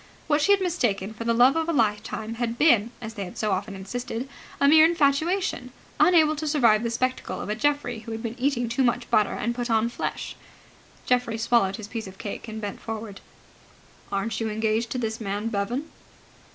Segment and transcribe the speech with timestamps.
[0.25, 3.37] What she had mistaken for the love of a lifetime had been, as they had
[3.37, 4.27] so often insisted,
[4.59, 8.67] a mere infatuation, unable to survive the spectacle of a Geoffrey who had been eating
[8.67, 10.35] too much butter and had put on flesh.
[11.05, 13.21] Geoffrey swallowed his piece of cake, and bent forward.
[14.11, 15.87] "Aren't you engaged to this man Bevan?"